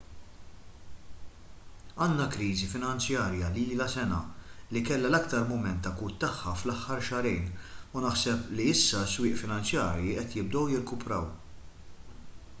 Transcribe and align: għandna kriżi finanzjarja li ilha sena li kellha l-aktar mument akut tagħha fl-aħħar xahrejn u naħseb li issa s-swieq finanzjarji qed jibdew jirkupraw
għandna 2.03 2.23
kriżi 2.35 2.69
finanzjarja 2.69 3.49
li 3.57 3.65
ilha 3.75 3.85
sena 3.95 4.21
li 4.77 4.81
kellha 4.87 5.11
l-aktar 5.13 5.45
mument 5.51 5.89
akut 5.91 6.15
tagħha 6.23 6.55
fl-aħħar 6.63 7.05
xahrejn 7.09 7.45
u 7.99 8.03
naħseb 8.07 8.49
li 8.61 8.67
issa 8.71 9.03
s-swieq 9.03 9.37
finanzjarji 9.43 10.17
qed 10.21 10.33
jibdew 10.41 10.65
jirkupraw 10.75 11.29